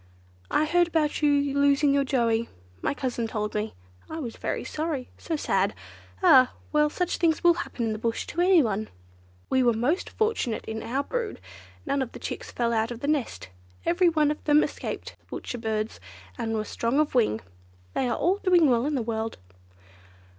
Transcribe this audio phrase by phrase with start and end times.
[0.49, 3.75] I heard about you losing your Joey—my cousin told me.
[4.09, 5.75] I was very sorry; so sad.
[6.23, 6.53] Ah!
[6.71, 8.89] well, such things will happen in the bush to anyone.
[9.51, 11.39] We were most fortunate in our brood;
[11.85, 13.49] none of the chicks fell out of the nest,
[13.85, 15.99] every one of them escaped the Butcher Birds
[16.35, 17.39] and were strong of wing.
[17.93, 19.37] They are all doing well in the world."